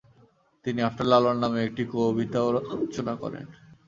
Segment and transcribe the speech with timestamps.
[0.65, 3.45] তিনি আফটার লালন নামে একটি কবিতাও রচনা করেন।